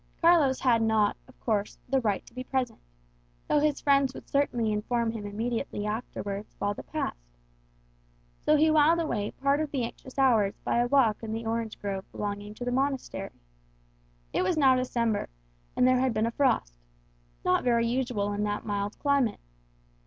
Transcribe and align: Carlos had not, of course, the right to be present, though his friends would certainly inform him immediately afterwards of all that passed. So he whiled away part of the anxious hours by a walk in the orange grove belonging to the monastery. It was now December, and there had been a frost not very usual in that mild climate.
Carlos 0.19 0.61
had 0.61 0.81
not, 0.81 1.15
of 1.27 1.39
course, 1.39 1.77
the 1.87 2.01
right 2.01 2.25
to 2.25 2.33
be 2.33 2.43
present, 2.43 2.79
though 3.47 3.59
his 3.59 3.79
friends 3.81 4.15
would 4.15 4.27
certainly 4.27 4.71
inform 4.71 5.11
him 5.11 5.27
immediately 5.27 5.85
afterwards 5.85 6.55
of 6.55 6.63
all 6.63 6.73
that 6.73 6.87
passed. 6.91 7.21
So 8.43 8.57
he 8.57 8.71
whiled 8.71 8.99
away 8.99 9.29
part 9.29 9.59
of 9.59 9.69
the 9.69 9.83
anxious 9.83 10.17
hours 10.17 10.57
by 10.63 10.79
a 10.79 10.87
walk 10.87 11.21
in 11.21 11.33
the 11.33 11.45
orange 11.45 11.79
grove 11.79 12.11
belonging 12.11 12.55
to 12.55 12.65
the 12.65 12.71
monastery. 12.71 13.29
It 14.33 14.41
was 14.41 14.57
now 14.57 14.75
December, 14.75 15.29
and 15.75 15.87
there 15.87 15.99
had 15.99 16.15
been 16.15 16.25
a 16.25 16.31
frost 16.31 16.79
not 17.45 17.63
very 17.63 17.85
usual 17.85 18.33
in 18.33 18.43
that 18.45 18.65
mild 18.65 18.97
climate. 18.97 19.39